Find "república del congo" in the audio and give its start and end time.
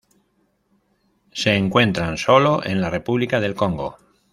2.89-3.97